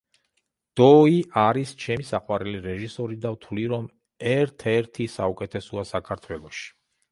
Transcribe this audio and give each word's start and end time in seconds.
დოი 0.79 1.19
არის 1.41 1.73
ჩემი 1.83 2.07
საყვარელი 2.07 2.63
რეჟისორი 2.63 3.19
და 3.27 3.33
ვთვლი 3.35 3.67
რომ 3.75 3.87
ერთ-ერთი 4.33 5.09
საუკეთესოა 5.19 5.87
საქართველოში. 5.95 6.69